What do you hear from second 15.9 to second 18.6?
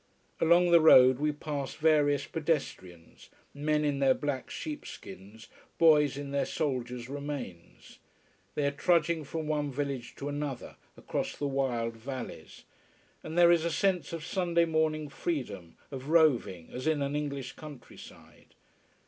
of roving, as in an English countryside.